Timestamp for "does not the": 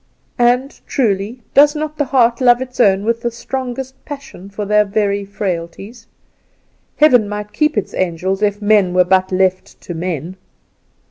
1.53-2.05